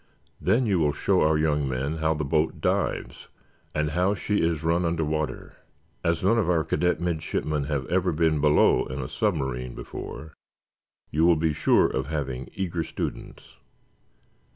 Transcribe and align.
Then 0.41 0.65
you 0.65 0.79
will 0.79 0.93
show 0.93 1.21
our 1.21 1.37
young 1.37 1.69
men 1.69 1.97
how 1.97 2.15
the 2.15 2.25
boat 2.25 2.59
dives, 2.59 3.27
and 3.71 3.91
how 3.91 4.15
she 4.15 4.41
is 4.41 4.63
run 4.63 4.83
under 4.83 5.03
water. 5.05 5.53
As 6.03 6.23
none 6.23 6.39
of 6.39 6.49
our 6.49 6.63
cadet 6.63 6.99
midshipmen 6.99 7.65
have 7.65 7.85
ever 7.85 8.11
been 8.11 8.41
below 8.41 8.87
in 8.87 8.99
a 8.99 9.07
submarine 9.07 9.75
before, 9.75 10.33
you 11.11 11.23
will 11.23 11.35
be 11.35 11.53
sure 11.53 11.85
of 11.85 12.07
having 12.07 12.49
eager 12.55 12.83
students." 12.83 13.57